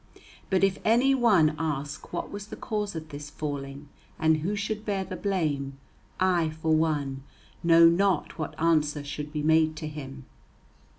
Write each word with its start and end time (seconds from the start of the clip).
But, 0.49 0.63
if 0.63 0.79
any 0.83 1.13
one 1.13 1.55
ask 1.59 2.11
what 2.11 2.31
was 2.31 2.47
the 2.47 2.55
cause 2.55 2.95
of 2.95 3.09
this 3.09 3.29
falling, 3.29 3.87
and 4.17 4.37
who 4.37 4.55
should 4.55 4.83
bear 4.83 5.03
the 5.03 5.15
blame, 5.15 5.77
I, 6.19 6.49
for 6.49 6.73
one, 6.73 7.21
know 7.61 7.87
not 7.87 8.39
what 8.39 8.59
answer 8.59 9.03
should 9.03 9.31
be 9.31 9.43
made 9.43 9.75
to 9.75 9.87
him. 9.87 10.25